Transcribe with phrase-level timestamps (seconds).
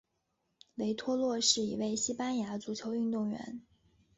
[0.77, 3.61] 维托洛是一位西班牙足球运动员。